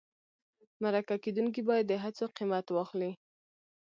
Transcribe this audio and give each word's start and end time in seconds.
مرکه 0.83 1.15
کېدونکی 1.23 1.61
باید 1.69 1.85
د 1.87 1.93
هڅو 2.03 2.25
قیمت 2.37 2.65
واخلي. 2.71 3.11